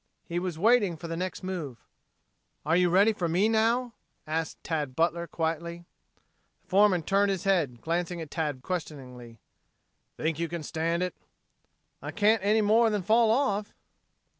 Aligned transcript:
He 0.25 0.39
was 0.39 0.57
waiting 0.57 0.97
for 0.97 1.07
the 1.07 1.15
next 1.15 1.43
move. 1.43 1.77
"Are 2.65 2.75
you 2.75 2.89
ready 2.89 3.13
for 3.13 3.29
me 3.29 3.47
now?" 3.47 3.93
asked 4.25 4.63
Tad 4.63 4.95
Butler 4.95 5.27
quietly. 5.27 5.85
The 6.63 6.67
foreman 6.69 7.03
turned 7.03 7.29
his 7.29 7.43
head, 7.43 7.81
glancing 7.81 8.19
at 8.19 8.31
Tad 8.31 8.63
questioningly. 8.63 9.37
"Think 10.17 10.39
you 10.39 10.47
can 10.47 10.63
stand 10.63 11.03
it?" 11.03 11.13
"I 12.01 12.09
can't 12.09 12.43
any 12.43 12.61
more 12.63 12.89
than 12.89 13.03
fall 13.03 13.29
off." 13.29 13.75